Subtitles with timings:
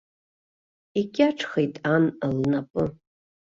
[0.99, 2.05] Икьаҿхеит ан
[2.37, 2.83] лнапы.